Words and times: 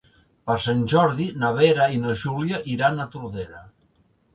Per 0.49 0.55
Sant 0.67 0.81
Jordi 0.93 1.29
na 1.43 1.53
Vera 1.59 1.89
i 1.99 2.03
na 2.09 2.19
Júlia 2.25 2.65
iran 2.79 3.03
a 3.05 3.11
Tordera. 3.17 3.69